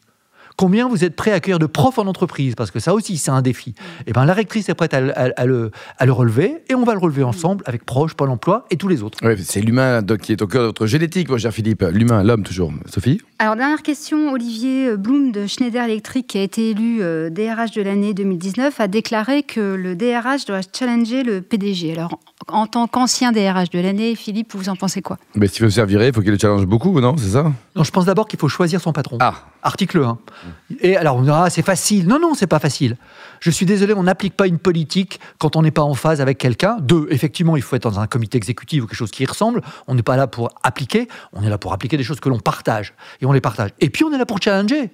Combien 0.60 0.89
vous 0.89 1.06
êtes 1.06 1.16
prêt 1.16 1.32
à 1.32 1.36
accueillir 1.36 1.58
de 1.58 1.68
profs 1.68 2.00
en 2.00 2.06
entreprise 2.06 2.54
Parce 2.54 2.70
que 2.70 2.82
ça 2.82 2.94
aussi, 2.94 3.16
c'est 3.16 3.32
un 3.32 3.42
défi. 3.42 3.70
Et 3.70 4.04
eh 4.08 4.12
ben, 4.12 4.25
la 4.25 4.34
rectrice 4.34 4.68
est 4.68 4.74
prête 4.74 4.94
à, 4.94 5.46
le, 5.46 5.72
relever 6.01 6.58
et 6.68 6.75
on 6.75 6.84
va 6.84 6.92
le 6.92 7.00
relever 7.00 7.24
ensemble 7.24 7.63
avec 7.66 7.86
Proche, 7.86 8.13
Pôle 8.13 8.30
emploi 8.30 8.66
et 8.70 8.75
tous 8.75 8.89
les 8.89 9.01
auautres. 9.01 9.20
c'est 9.38 9.62
l'humain 9.62 10.04
qui 10.22 10.34
est 10.34 10.42
au 10.42 10.48
cœur 10.48 10.63
de 10.63 10.68
votre 10.68 10.86
génétique, 10.86 11.30
mon 11.30 11.38
cher 11.38 11.54
Philippe. 11.54 11.86
L'humain, 11.94 12.24
l'homme 12.24 12.44
toujours. 12.44 12.74
Sophie? 12.88 13.22
Alors, 13.41 13.55
dernière 13.55 13.84
question. 13.84 14.34
Olivier 14.34 14.98
Blum 14.98 15.31
de 15.31 15.48
Schneider 15.48 15.86
Electric, 15.86 16.27
qui 16.27 16.38
a 16.38 16.41
été 16.41 16.72
élu 16.72 16.98
DRH 16.98 17.01
euh, 17.01 17.67
de 17.77 17.81
l'année 17.81 18.13
2019, 18.13 18.81
a 18.81 18.89
déclaré 18.89 19.43
que 19.43 19.62
le 19.62 19.96
DRH 19.96 20.43
doit 20.46 20.60
challenger 20.77 21.24
le 21.24 21.39
PDG. 21.39 21.93
Alors, 21.93 22.19
en 22.50 22.67
tant 22.67 22.88
qu'ancien 22.88 23.31
DRH 23.31 23.69
de 23.69 23.79
l'année, 23.79 24.15
Philippe, 24.15 24.53
vous 24.55 24.67
en 24.67 24.75
pensez 24.75 25.01
quoi? 25.01 25.17
Mais 25.36 25.48
S'il 25.48 25.63
veut 25.63 25.69
se 25.69 25.75
faire 25.75 25.86
virer, 25.86 26.08
il 26.08 26.13
faut 26.13 26.19
qu'il 26.19 26.31
le 26.31 26.38
challenge 26.38 26.65
beaucoup, 26.65 27.00
non? 27.00 27.15
C'est 27.15 27.29
ça? 27.29 27.53
Non, 27.77 27.86
je 27.86 27.91
pense 27.91 28.03
d'abord 28.03 28.27
qu'il 28.27 28.39
faut 28.39 28.50
choisir 28.50 28.81
son 28.81 28.91
patron. 28.91 29.17
Ah 29.22 29.36
Article 29.62 30.03
1. 30.03 30.17
Et 30.81 30.96
alors, 30.96 31.17
on 31.17 31.22
dira, 31.22 31.46
ah, 31.46 31.50
c'est 31.50 31.62
facile. 31.62 32.08
Non, 32.08 32.19
non, 32.19 32.34
c'est 32.34 32.48
pas 32.48 32.60
facile. 32.60 32.98
Je 33.41 33.51
suis 33.51 33.65
désolé, 33.65 33.93
on 33.93 34.03
n'applique 34.03 34.36
pas 34.36 34.48
une 34.48 34.58
politique 34.58 35.19
quand 35.38 35.55
on 35.55 35.62
n'est 35.62 35.72
pas 35.72 35.81
en 35.81 35.93
phase 35.96 36.22
avec 36.22 36.38
quelqu'un. 36.38 36.77
Deux, 36.79 37.08
effectivement, 37.10 37.58
il 37.58 37.62
faut 37.62 37.75
être 37.75 37.89
dans 37.89 38.00
un 38.00 38.08
comité 38.08 38.38
exécutif 38.38 38.84
ou 38.84 38.88
quelque 38.88 38.98
chose 38.98 39.12
qui 39.12 39.24
y 39.24 39.25
ressemble. 39.25 39.62
On 39.88 39.96
n'est 39.96 40.03
pas 40.03 40.15
là 40.15 40.27
pour 40.27 40.50
appliquer, 40.63 41.08
on 41.34 41.43
est 41.43 41.50
là 41.50 41.58
pour 41.58 41.74
appliquer 41.74 41.98
des 41.98 42.03
choses 42.03 42.19
que 42.19 42.29
l'on 42.29 42.39
partage. 42.39 42.93
Et 43.22 43.25
on 43.29 43.33
les 43.33 43.41
partage. 43.41 43.71
Et 43.79 43.89
puis, 43.89 44.03
on 44.03 44.12
est 44.13 44.17
là 44.17 44.25
pour 44.25 44.41
challenger. 44.41 44.91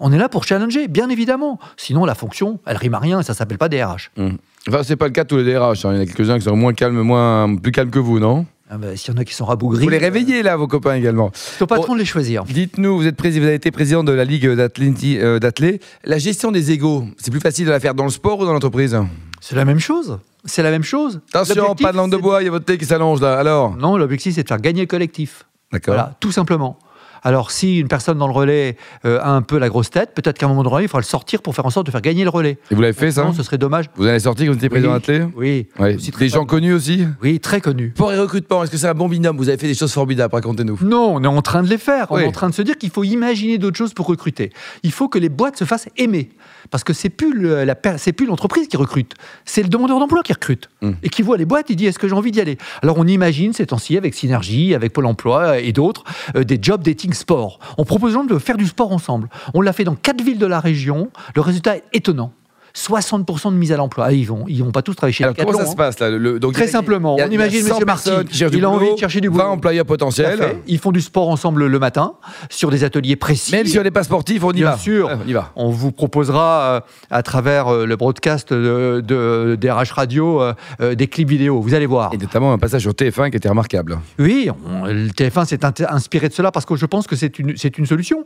On 0.00 0.12
est 0.12 0.18
là 0.18 0.28
pour 0.28 0.44
challenger, 0.44 0.88
bien 0.88 1.08
évidemment. 1.08 1.58
Sinon, 1.76 2.04
la 2.04 2.14
fonction, 2.14 2.58
elle 2.66 2.76
rime 2.76 2.94
à 2.94 2.98
rien 2.98 3.20
et 3.20 3.22
ça 3.22 3.34
s'appelle 3.34 3.58
pas 3.58 3.68
DRH. 3.68 4.10
Mmh. 4.16 4.28
Enfin, 4.68 4.82
c'est 4.82 4.96
pas 4.96 5.06
le 5.06 5.12
cas 5.12 5.24
de 5.24 5.28
tous 5.28 5.36
les 5.36 5.44
DRH. 5.44 5.84
Hein. 5.84 5.92
Il 5.92 5.96
y 5.96 5.98
en 5.98 6.02
a 6.02 6.06
quelques-uns 6.06 6.38
qui 6.38 6.44
sont 6.44 6.56
moins 6.56 6.72
calmes, 6.72 7.00
moins, 7.00 7.54
plus 7.56 7.72
calmes 7.72 7.90
que 7.90 7.98
vous, 7.98 8.18
non? 8.18 8.46
Ah 8.70 8.78
bah, 8.78 8.96
S'il 8.96 9.12
y 9.14 9.16
en 9.16 9.20
a 9.20 9.24
qui 9.24 9.34
sont 9.34 9.44
rabougris. 9.44 9.84
Vous 9.84 9.90
les 9.90 9.98
réveillez 9.98 10.42
là, 10.42 10.56
vos 10.56 10.66
copains 10.66 10.94
également. 10.94 11.30
C'est 11.34 11.62
au 11.62 11.66
patron 11.66 11.94
de 11.94 11.98
les 11.98 12.04
choisir. 12.04 12.44
Dites-nous, 12.44 12.96
vous, 12.96 13.06
êtes 13.06 13.16
président, 13.16 13.42
vous 13.42 13.48
avez 13.48 13.56
été 13.56 13.70
président 13.70 14.02
de 14.02 14.12
la 14.12 14.24
Ligue 14.24 14.46
euh, 14.46 15.38
d'athlé. 15.38 15.80
La 16.04 16.18
gestion 16.18 16.50
des 16.50 16.72
égaux, 16.72 17.04
c'est 17.18 17.30
plus 17.30 17.40
facile 17.40 17.66
de 17.66 17.70
la 17.70 17.80
faire 17.80 17.94
dans 17.94 18.04
le 18.04 18.10
sport 18.10 18.40
ou 18.40 18.46
dans 18.46 18.52
l'entreprise? 18.52 18.98
C'est 19.40 19.54
la 19.54 19.66
même 19.66 19.80
chose. 19.80 20.18
C'est 20.46 20.62
la 20.62 20.70
même 20.70 20.82
chose. 20.82 21.20
Attention, 21.32 21.74
pas 21.74 21.92
de 21.92 21.96
langue 21.98 22.10
de 22.10 22.16
bois, 22.16 22.42
il 22.42 22.46
y 22.46 22.48
a 22.48 22.50
votre 22.50 22.64
thé 22.64 22.78
qui 22.78 22.86
s'allonge 22.86 23.20
là. 23.20 23.38
Alors 23.38 23.76
Non, 23.76 23.96
l'objectif, 23.96 24.34
c'est 24.34 24.42
de 24.42 24.48
faire 24.48 24.60
gagner 24.60 24.80
le 24.80 24.86
collectif. 24.86 25.44
D'accord. 25.70 25.94
Voilà, 25.94 26.14
tout 26.20 26.32
simplement. 26.32 26.78
Alors, 27.24 27.50
si 27.50 27.78
une 27.80 27.88
personne 27.88 28.18
dans 28.18 28.26
le 28.26 28.32
relais 28.32 28.76
euh, 29.04 29.18
a 29.20 29.30
un 29.30 29.42
peu 29.42 29.58
la 29.58 29.68
grosse 29.68 29.90
tête, 29.90 30.10
peut-être 30.14 30.38
qu'à 30.38 30.46
un 30.46 30.48
moment 30.50 30.62
donné, 30.62 30.82
il 30.84 30.88
faudra 30.88 31.00
le 31.00 31.04
sortir 31.04 31.42
pour 31.42 31.54
faire 31.54 31.64
en 31.66 31.70
sorte 31.70 31.86
de 31.86 31.90
faire 31.90 32.02
gagner 32.02 32.22
le 32.24 32.30
relais. 32.30 32.58
Et 32.70 32.74
vous 32.74 32.80
l'avez 32.82 32.92
fait 32.92 33.10
ça 33.12 33.24
Non, 33.24 33.32
ce 33.32 33.42
serait 33.42 33.58
dommage. 33.58 33.86
Vous 33.96 34.04
en 34.04 34.08
avez 34.08 34.20
sorti 34.20 34.44
quand 34.44 34.52
vous 34.52 34.56
étiez 34.58 34.68
président 34.68 34.90
Oui. 34.92 34.94
d'athlé 35.00 35.24
Oui. 35.36 35.66
Ouais. 35.78 35.96
Des 36.18 36.28
gens 36.28 36.44
connus 36.44 36.72
aussi 36.74 37.06
Oui, 37.22 37.40
très 37.40 37.60
connu. 37.60 37.90
Pour 37.96 38.10
les 38.10 38.18
recrutements, 38.18 38.62
est-ce 38.62 38.70
que 38.70 38.76
c'est 38.76 38.88
un 38.88 38.94
bon 38.94 39.08
binôme 39.08 39.36
Vous 39.36 39.48
avez 39.48 39.58
fait 39.58 39.66
des 39.66 39.74
choses 39.74 39.92
formidables, 39.92 40.34
racontez-nous. 40.34 40.78
Non, 40.82 41.14
on 41.16 41.24
est 41.24 41.26
en 41.26 41.42
train 41.42 41.62
de 41.62 41.68
les 41.68 41.78
faire. 41.78 42.06
On 42.10 42.18
est 42.18 42.26
en 42.26 42.32
train 42.32 42.50
de 42.50 42.54
se 42.54 42.62
dire 42.62 42.76
qu'il 42.78 42.90
faut 42.90 43.04
imaginer 43.04 43.58
d'autres 43.58 43.78
choses 43.78 43.94
pour 43.94 44.06
recruter. 44.06 44.50
Il 44.82 44.92
faut 44.92 45.08
que 45.08 45.18
les 45.18 45.28
boîtes 45.30 45.56
se 45.58 45.64
fassent 45.64 45.88
aimer. 45.96 46.30
Parce 46.70 46.82
que 46.84 46.92
c'est 46.92 47.10
plus 47.10 47.34
le- 47.34 47.64
la 47.64 47.74
per- 47.74 47.96
c'est 47.98 48.12
plus 48.12 48.26
l'entreprise 48.26 48.68
qui 48.68 48.76
recrute, 48.78 49.12
c'est 49.44 49.62
le 49.62 49.68
demandeur 49.68 49.98
d'emploi 49.98 50.22
qui 50.22 50.32
recrute 50.32 50.70
Mm. 50.82 50.92
et 51.02 51.08
qui 51.10 51.22
voit 51.22 51.36
les 51.36 51.44
boîtes. 51.44 51.66
Il 51.68 51.76
dit 51.76 51.86
est-ce 51.86 51.98
que 51.98 52.08
j'ai 52.08 52.14
envie 52.14 52.30
d'y 52.32 52.40
aller? 52.40 52.56
Alors 52.82 52.96
on 52.98 53.06
imagine 53.06 53.52
ces 53.52 53.66
temps-ci 53.66 53.96
avec 53.98 54.14
Synergie, 54.14 54.74
avec 54.74 54.92
Pôle 54.92 55.04
Emploi 55.06 55.58
et 55.60 55.72
d'autres 55.72 56.04
euh, 56.36 56.42
des 56.44 56.58
job 56.60 56.82
dating 56.82 57.12
sport. 57.14 57.58
On 57.78 57.84
propose 57.84 58.12
aux 58.12 58.14
gens 58.14 58.24
de 58.24 58.38
faire 58.38 58.56
du 58.56 58.66
sport 58.66 58.92
ensemble. 58.92 59.28
On 59.54 59.60
l'a 59.60 59.72
fait 59.72 59.84
dans 59.84 59.94
quatre 59.94 60.22
villes 60.22 60.38
de 60.38 60.46
la 60.46 60.60
région. 60.60 61.10
Le 61.34 61.40
résultat 61.40 61.76
est 61.76 61.84
étonnant. 61.92 62.32
60% 62.76 63.52
de 63.52 63.56
mise 63.56 63.70
à 63.72 63.76
l'emploi. 63.76 64.06
Ah, 64.08 64.12
ils 64.12 64.24
vont, 64.26 64.44
ils 64.48 64.62
vont 64.64 64.72
pas 64.72 64.82
tous 64.82 64.94
travailler 64.94 65.12
chez 65.12 65.22
Alors 65.24 65.36
comment 65.36 65.52
ça 65.58 65.64
se 65.66 65.70
hein. 65.70 65.74
passe 65.76 66.00
là 66.00 66.10
Le- 66.10 66.40
donc, 66.40 66.54
Très 66.54 66.66
simplement, 66.66 67.16
a- 67.16 67.26
on 67.26 67.30
imagine 67.30 67.62
100 67.62 67.78
Monsieur 67.80 68.50
du 68.50 68.58
il 68.58 68.64
a 68.64 68.68
boulot, 68.68 68.80
envie 68.82 68.94
de 68.94 68.98
chercher 68.98 69.20
du 69.20 69.28
20 69.28 69.32
boulot. 69.34 69.46
employeurs 69.48 69.86
potentiels. 69.86 70.56
Ils 70.66 70.78
font 70.78 70.90
du 70.90 71.00
sport 71.00 71.28
ensemble 71.28 71.66
le 71.66 71.78
matin 71.78 72.14
sur 72.50 72.70
des 72.70 72.82
ateliers 72.82 73.14
précis. 73.16 73.52
Même 73.52 73.66
si 73.66 73.78
on 73.78 73.82
n'est 73.82 73.90
pas 73.92 74.02
sportif, 74.02 74.42
on 74.42 74.50
y 74.50 74.54
Bien 74.54 74.72
va. 74.72 74.76
sûr. 74.76 75.06
Ouais, 75.06 75.14
on 75.24 75.28
y 75.28 75.32
va. 75.32 75.52
On 75.54 75.70
vous 75.70 75.92
proposera 75.92 76.60
euh, 76.62 76.80
à 77.10 77.22
travers 77.22 77.68
euh, 77.68 77.86
le 77.86 77.94
broadcast 77.96 78.52
de, 78.52 79.00
de, 79.06 79.56
des 79.60 79.70
RH 79.70 79.92
Radio 79.94 80.42
euh, 80.42 80.94
des 80.96 81.06
clips 81.06 81.28
vidéo. 81.28 81.60
Vous 81.60 81.74
allez 81.74 81.86
voir. 81.86 82.12
Et 82.12 82.18
notamment 82.18 82.52
un 82.52 82.58
passage 82.58 82.82
sur 82.82 82.92
TF1 82.92 83.30
qui 83.30 83.36
était 83.36 83.48
remarquable. 83.48 83.98
Oui, 84.18 84.48
on- 84.68 84.86
le 84.86 85.08
TF1 85.10 85.44
s'est 85.44 85.60
inspiré 85.88 86.28
de 86.28 86.34
cela 86.34 86.50
parce 86.50 86.66
que 86.66 86.74
je 86.76 86.86
pense 86.86 87.06
que 87.06 87.14
c'est 87.16 87.38
une, 87.38 87.56
c'est 87.56 87.78
une 87.78 87.86
solution. 87.86 88.24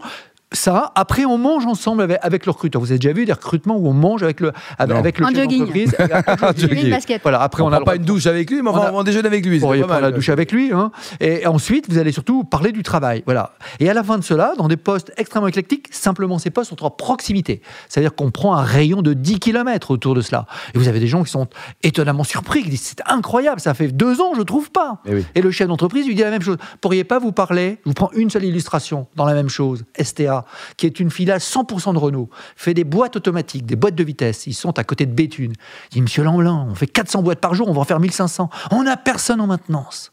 Ça, 0.53 0.93
après, 0.95 1.27
on 1.27 1.37
mange 1.37 1.67
ensemble 1.67 2.01
avec, 2.03 2.19
avec 2.23 2.47
le 2.47 2.53
recruteur. 2.53 2.81
Vous 2.81 2.91
avez 2.91 2.99
déjà 2.99 3.13
vu 3.13 3.27
des 3.27 3.33
recrutements 3.33 3.77
où 3.77 3.87
on 3.87 3.93
mange 3.93 4.23
avec 4.23 4.41
le, 4.41 4.53
avec, 4.79 4.97
avec 4.97 5.19
le 5.19 5.27
En 5.27 5.29
chef 5.29 5.37
jogging. 5.39 5.59
d'entreprise 5.59 5.95
En 5.99 6.57
jogging. 6.57 7.19
Voilà, 7.23 7.43
après, 7.43 7.63
on 7.63 7.67
on, 7.67 7.71
n'a 7.71 7.81
pas 7.83 7.97
une 7.97 8.03
douche 8.05 8.27
avec 8.27 8.51
lui, 8.51 8.63
mais 8.63 8.71
On 8.71 8.97
on, 8.97 9.03
déjeune 9.03 9.27
avec 9.27 9.45
lui. 9.45 9.59
y 9.59 9.61
pas 9.61 9.69
prendre 9.87 10.01
la 10.01 10.11
douche 10.11 10.31
avec 10.31 10.51
lui. 10.51 10.73
hein. 10.73 10.91
Et 11.21 11.47
ensuite, 11.47 11.91
vous 11.91 11.99
allez 11.99 12.13
surtout 12.13 12.45
parler 12.45 12.73
du 12.73 12.83
travail. 12.83 13.23
Voilà. 13.27 13.53
Et 13.79 13.91
à 13.91 13.95
la 13.95 14.03
fin 14.03 14.17
de 14.17 14.25
cela, 14.25 14.55
dans 14.57 14.69
des 14.69 14.79
postes 14.79 15.13
extrêmement 15.19 15.49
éclectiques, 15.49 15.89
simplement 15.91 16.39
ces 16.39 16.49
postes 16.51 16.71
sont 16.71 16.83
en 16.83 16.91
proximité. 16.91 17.61
C'est-à-dire 17.91 18.15
qu'on 18.15 18.31
prend 18.31 18.55
un 18.55 18.63
rayon 18.63 19.03
de 19.03 19.13
10 19.13 19.41
km 19.41 19.91
autour 19.91 20.15
de 20.15 20.23
cela. 20.23 20.47
Et 20.75 20.79
vous 20.79 20.89
avez 20.89 20.99
des 21.01 21.09
gens 21.09 21.25
qui 21.25 21.31
sont 21.31 21.47
étonnamment 21.83 22.25
surpris, 22.25 22.63
qui 22.63 22.71
disent 22.71 22.83
c'est 22.97 23.03
incroyable, 23.07 23.61
ça 23.61 23.75
fait 23.75 23.89
deux 23.89 24.23
ans, 24.23 24.33
je 24.35 24.43
trouve 24.43 24.71
pas. 24.71 24.99
Eh 25.05 25.15
oui. 25.17 25.27
Et 25.35 25.43
le 25.43 25.51
chef 25.51 25.69
d'entreprise 25.69 26.07
lui 26.07 26.15
dit 26.15 26.23
la 26.23 26.31
même 26.31 26.41
chose. 26.43 26.57
Pourriez 26.81 27.05
pas 27.05 27.19
vous 27.19 27.33
parler 27.33 27.79
Je 27.85 27.91
vous 27.91 27.95
prends 27.95 28.11
une 28.15 28.31
seule 28.31 28.45
illustration 28.45 29.07
dans 29.15 29.27
la 29.27 29.35
même 29.35 29.51
chose. 29.51 29.85
STA, 30.01 30.38
qui 30.77 30.87
est 30.87 31.01
une 31.01 31.11
filiale 31.11 31.39
100% 31.39 31.93
de 31.93 31.99
Renault, 31.99 32.29
fait 32.57 32.75
des 32.75 32.85
boîtes 32.85 33.17
automatiques, 33.17 33.67
des 33.67 33.77
boîtes 33.77 33.95
de 33.95 34.05
vitesse. 34.05 34.47
Ils 34.47 34.55
sont 34.55 34.79
à 34.79 34.85
côté 34.85 35.07
de 35.07 35.13
Béthune. 35.13 35.53
Il 35.91 35.95
dit 35.95 36.03
Monsieur 36.03 36.23
Lamblin, 36.23 36.67
on 36.71 36.75
fait 36.75 36.87
400 36.87 37.23
boîtes 37.23 37.41
par 37.41 37.55
jour, 37.55 37.69
on 37.69 37.73
va 37.73 37.81
en 37.81 37.85
faire 37.85 38.01
1500. 38.01 38.51
On 38.71 38.83
n'a 38.85 38.97
personne 38.97 39.41
en 39.41 39.47
maintenance. 39.47 40.11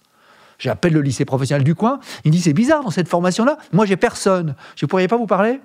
J'appelle 0.58 0.94
le 0.94 1.02
lycée 1.02 1.26
professionnel 1.26 1.64
du 1.64 1.76
coin. 1.76 2.00
Il 2.24 2.32
me 2.32 2.36
dit 2.36 2.42
c'est 2.42 2.54
bizarre 2.54 2.84
dans 2.84 2.90
cette 2.90 3.08
formation-là. 3.08 3.58
Moi 3.74 3.86
j'ai 3.86 3.98
personne. 3.98 4.56
Je 4.76 4.86
ne 4.86 4.88
pourriez 4.88 5.08
pas 5.08 5.18
vous 5.18 5.28
parler? 5.28 5.60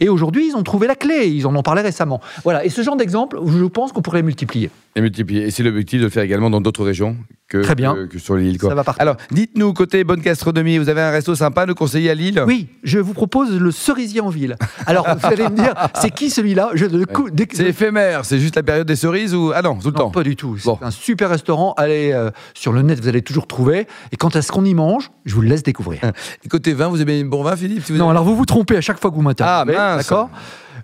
Et 0.00 0.08
aujourd'hui 0.08 0.48
ils 0.48 0.56
ont 0.56 0.62
trouvé 0.62 0.86
la 0.86 0.94
clé. 0.94 1.28
Ils 1.28 1.46
en 1.46 1.54
ont 1.56 1.62
parlé 1.62 1.82
récemment. 1.82 2.20
Voilà. 2.44 2.64
Et 2.64 2.68
ce 2.68 2.82
genre 2.82 2.96
d'exemple, 2.96 3.38
je 3.44 3.64
pense 3.64 3.92
qu'on 3.92 4.02
pourrait 4.02 4.22
multiplier. 4.22 4.70
Et 4.98 5.00
multiplier. 5.00 5.46
Et 5.46 5.50
c'est 5.50 5.62
l'objectif 5.62 6.00
de 6.00 6.04
le 6.04 6.10
faire 6.10 6.22
également 6.24 6.50
dans 6.50 6.60
d'autres 6.60 6.84
régions 6.84 7.16
que, 7.48 7.58
Très 7.62 7.74
bien. 7.74 7.94
que, 7.94 8.06
que 8.06 8.18
sur 8.18 8.36
l'île. 8.36 8.58
quoi. 8.58 8.68
Ça 8.68 8.74
va 8.74 8.82
partir. 8.84 9.00
Alors, 9.00 9.16
dites-nous, 9.30 9.72
côté 9.72 10.02
bonne 10.04 10.20
gastronomie, 10.20 10.76
vous 10.78 10.88
avez 10.88 11.00
un 11.00 11.10
resto 11.10 11.34
sympa 11.34 11.62
à 11.62 11.66
nous 11.66 11.74
conseiller 11.74 12.10
à 12.10 12.14
Lille? 12.14 12.42
Oui, 12.46 12.66
je 12.82 12.98
vous 12.98 13.14
propose 13.14 13.58
le 13.58 13.70
cerisier 13.70 14.20
en 14.20 14.28
ville. 14.28 14.56
Alors 14.86 15.06
vous 15.18 15.26
allez 15.26 15.44
me 15.44 15.56
dire, 15.56 15.72
c'est 16.00 16.10
qui 16.10 16.28
celui-là? 16.30 16.70
Je 16.74 16.84
le 16.86 17.06
coup- 17.06 17.30
dès 17.30 17.46
que- 17.46 17.56
C'est 17.56 17.68
éphémère, 17.68 18.24
c'est 18.24 18.38
juste 18.38 18.56
la 18.56 18.62
période 18.62 18.86
des 18.86 18.96
cerises 18.96 19.34
ou. 19.34 19.52
Ah 19.54 19.62
non, 19.62 19.76
tout 19.78 19.86
le 19.88 19.92
Non, 19.92 19.98
temps. 19.98 20.10
pas 20.10 20.22
du 20.24 20.36
tout. 20.36 20.56
C'est 20.58 20.64
Bon. 20.66 20.78
un 20.82 20.90
super 20.90 21.30
restaurant. 21.30 21.74
Allez 21.78 22.10
euh, 22.12 22.30
sur 22.54 22.72
le 22.72 22.82
net, 22.82 23.00
vous 23.00 23.08
allez 23.08 23.22
toujours 23.22 23.46
trouver. 23.46 23.86
Et 24.12 24.16
quant 24.16 24.28
à 24.28 24.42
ce 24.42 24.50
qu'on 24.52 24.64
y 24.64 24.74
mange, 24.74 25.10
je 25.24 25.34
vous 25.34 25.40
le 25.42 25.48
laisse 25.48 25.62
découvrir. 25.62 26.00
Et 26.44 26.48
côté 26.50 26.72
vin, 26.74 26.88
vous 26.88 27.00
aimez 27.00 27.20
un 27.20 27.24
bon 27.24 27.42
vin, 27.44 27.56
Philippe 27.56 27.84
si 27.84 27.92
vous 27.92 27.98
Non, 27.98 28.10
alors 28.10 28.24
vous 28.24 28.36
vous 28.36 28.46
trompez 28.46 28.76
à 28.76 28.80
chaque 28.80 29.00
fois 29.00 29.10
que 29.10 29.14
vous 29.16 29.22
m'interrogez. 29.22 29.74
Ah, 29.78 29.94
mince. 29.96 30.08
D'accord? 30.08 30.28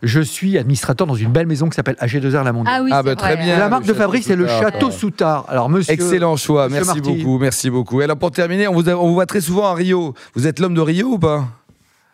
Je 0.05 0.21
suis 0.21 0.57
administrateur 0.59 1.07
dans 1.07 1.15
une 1.15 1.31
belle 1.33 1.47
maison 1.47 1.69
qui 1.69 1.75
s'appelle 1.75 1.97
AG2R 2.01 2.45
La 2.45 2.53
Mondiale. 2.53 2.75
Ah 2.79 2.83
oui, 2.85 2.91
Ah 2.93 3.01
c'est 3.03 3.05
bah, 3.11 3.17
très 3.17 3.37
bien. 3.37 3.59
la 3.59 3.69
marque 3.69 3.87
de 3.87 3.95
fabrique, 3.95 4.25
c'est 4.25 4.37
le. 4.37 4.47
Château 4.47 4.91
Soutard. 4.91 5.47
Alors, 5.49 5.69
monsieur. 5.69 5.93
Excellent 5.93 6.37
choix, 6.37 6.69
Monsieur 6.69 6.85
merci 6.85 7.01
Marty. 7.01 7.25
beaucoup, 7.25 7.39
merci 7.39 7.71
beaucoup. 7.71 8.01
Et 8.01 8.05
alors 8.05 8.17
pour 8.19 8.31
terminer, 8.31 8.69
on 8.69 8.75
vous, 8.75 8.89
a- 8.89 8.95
on 8.95 9.09
vous 9.09 9.15
voit 9.15 9.27
très 9.27 9.41
souvent 9.41 9.67
à 9.67 9.75
Rio. 9.75 10.15
Vous 10.35 10.47
êtes 10.47 10.61
l'homme 10.61 10.75
de 10.75 10.81
Rio 10.81 11.09
ou 11.15 11.19
pas? 11.19 11.47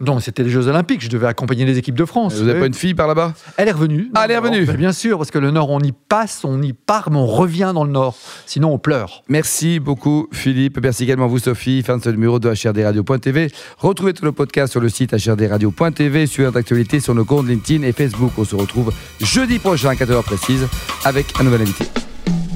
Non, 0.01 0.19
c'était 0.21 0.43
les 0.43 0.51
Jeux 0.51 0.67
Olympiques. 0.67 1.03
Je 1.03 1.09
devais 1.09 1.27
accompagner 1.27 1.65
les 1.65 1.79
équipes 1.79 1.97
de 1.97 2.05
France. 2.05 2.35
Vous 2.35 2.45
n'avez 2.45 2.61
pas 2.61 2.67
une 2.67 2.75
fille 2.75 2.95
par 2.95 3.07
là-bas? 3.07 3.35
Elle 3.57 3.69
est 3.69 3.73
revenue. 3.73 4.11
Ah, 4.15 4.23
elle 4.25 4.31
est 4.31 4.39
revenue. 4.39 4.65
Nord. 4.65 4.77
Bien 4.77 4.93
sûr, 4.93 5.19
parce 5.19 5.31
que 5.31 5.39
le 5.39 5.51
Nord, 5.51 5.71
on 5.71 5.81
y 5.81 5.93
passe, 5.93 6.41
on 6.45 6.61
y 6.63 6.73
part, 6.73 7.11
mais 7.11 7.19
on 7.19 7.27
revient 7.27 7.73
dans 7.75 7.85
le 7.85 7.91
Nord. 7.91 8.17
Sinon, 8.47 8.73
on 8.73 8.79
pleure. 8.79 9.23
Merci 9.29 9.79
beaucoup 9.79 10.29
Philippe, 10.33 10.79
merci 10.83 11.05
également 11.05 11.27
vous 11.27 11.39
Sophie, 11.39 11.83
fin 11.83 11.99
de 11.99 12.03
ce 12.03 12.11
numéro 12.11 12.39
de 12.39 12.49
HRDRadio.tv. 12.49 13.51
Retrouvez 13.79 14.15
tout 14.15 14.25
le 14.25 14.33
podcast 14.33 14.73
sur 14.73 14.81
le 14.81 14.89
site 14.89 15.13
HRDRadio.tv, 15.13 16.27
suivez 16.27 16.51
l'actualité 16.53 17.01
sur 17.01 17.15
nos 17.15 17.25
comptes 17.25 17.47
LinkedIn 17.47 17.85
et 17.85 17.93
Facebook. 17.93 18.33
On 18.39 18.45
se 18.45 18.57
retrouve 18.57 18.93
jeudi 19.21 19.59
prochain 19.59 19.91
à 19.91 19.95
14h 19.95 20.23
précise 20.23 20.67
avec 21.05 21.27
un 21.39 21.45
nouvel 21.45 21.63
invité. 21.63 21.85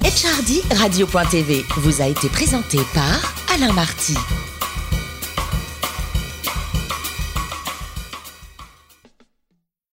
HRD 0.02 0.78
Radio.tv 0.78 1.64
vous 1.78 2.02
a 2.02 2.06
été 2.06 2.28
présenté 2.28 2.78
par 2.94 3.34
Alain 3.54 3.72
Marty. 3.72 4.14